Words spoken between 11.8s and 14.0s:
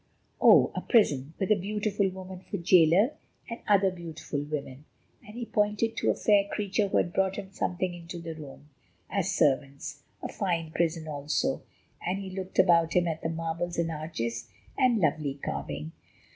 and he looked about him at the marbles and